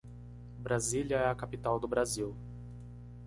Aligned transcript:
Brasília 0.57 1.15
é 1.17 1.29
a 1.29 1.35
capital 1.35 1.79
do 1.79 1.87
Brasil. 1.87 2.35